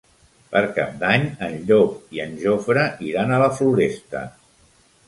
Per 0.53 0.61
Cap 0.77 0.95
d'Any 1.03 1.27
en 1.49 1.53
Llop 1.67 2.17
i 2.17 2.25
en 2.27 2.35
Jofre 2.47 2.89
iran 3.13 3.37
a 3.39 3.43
la 3.47 3.53
Floresta. 3.61 4.27